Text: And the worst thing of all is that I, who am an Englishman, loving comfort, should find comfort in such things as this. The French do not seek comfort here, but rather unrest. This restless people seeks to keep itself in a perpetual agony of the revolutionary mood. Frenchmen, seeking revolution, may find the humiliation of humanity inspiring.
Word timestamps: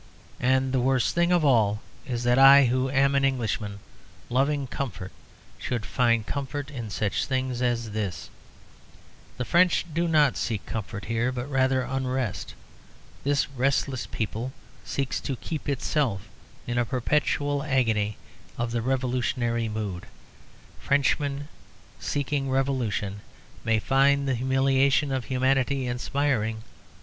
And 0.39 0.73
the 0.73 0.79
worst 0.79 1.13
thing 1.13 1.31
of 1.31 1.45
all 1.45 1.79
is 2.07 2.23
that 2.23 2.39
I, 2.39 2.65
who 2.65 2.89
am 2.89 3.13
an 3.13 3.23
Englishman, 3.23 3.77
loving 4.31 4.65
comfort, 4.65 5.11
should 5.59 5.85
find 5.85 6.25
comfort 6.25 6.71
in 6.71 6.89
such 6.89 7.27
things 7.27 7.61
as 7.61 7.91
this. 7.91 8.31
The 9.37 9.45
French 9.45 9.85
do 9.93 10.07
not 10.07 10.37
seek 10.37 10.65
comfort 10.65 11.05
here, 11.05 11.31
but 11.31 11.47
rather 11.47 11.83
unrest. 11.83 12.55
This 13.23 13.47
restless 13.51 14.07
people 14.07 14.53
seeks 14.83 15.19
to 15.19 15.35
keep 15.35 15.69
itself 15.69 16.27
in 16.65 16.79
a 16.79 16.83
perpetual 16.85 17.61
agony 17.61 18.17
of 18.57 18.71
the 18.71 18.81
revolutionary 18.81 19.69
mood. 19.69 20.07
Frenchmen, 20.79 21.47
seeking 21.99 22.49
revolution, 22.49 23.21
may 23.63 23.77
find 23.77 24.27
the 24.27 24.33
humiliation 24.33 25.11
of 25.11 25.25
humanity 25.25 25.85
inspiring. 25.85 26.63